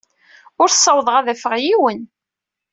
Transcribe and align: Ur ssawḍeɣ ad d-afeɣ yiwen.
Ur 0.61 0.69
ssawḍeɣ 0.71 1.15
ad 1.17 1.23
d-afeɣ 1.27 1.53
yiwen. 1.65 2.01